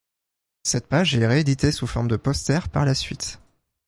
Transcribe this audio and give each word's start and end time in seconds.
Cette 0.63 0.87
page 0.87 1.13
est 1.15 1.27
rééditée 1.27 1.71
sous 1.71 1.85
forme 1.85 2.07
de 2.07 2.15
poster 2.17 2.69
par 2.69 2.85
la 2.85 2.95
suite. 2.95 3.39